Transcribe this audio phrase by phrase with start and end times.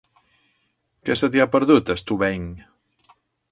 [1.09, 2.51] Què se t'hi ha perdut, a Estubeny?